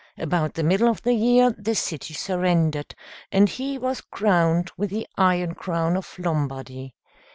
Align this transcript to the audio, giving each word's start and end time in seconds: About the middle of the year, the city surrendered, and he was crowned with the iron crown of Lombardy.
About 0.17 0.55
the 0.55 0.63
middle 0.63 0.89
of 0.89 1.03
the 1.03 1.13
year, 1.13 1.53
the 1.55 1.75
city 1.75 2.15
surrendered, 2.15 2.95
and 3.31 3.47
he 3.47 3.77
was 3.77 4.01
crowned 4.01 4.71
with 4.75 4.89
the 4.89 5.05
iron 5.15 5.53
crown 5.53 5.95
of 5.95 6.17
Lombardy. 6.17 6.95